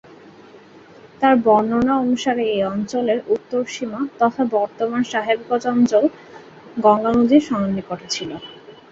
[1.21, 6.03] তার বর্ণনা অনুসারে এই অঞ্চলের উত্তর সীমা তথা বর্তমান সাহেবগঞ্জ অঞ্চল
[6.77, 8.31] গঙ্গা নদীর সন্নিকটে ছিল।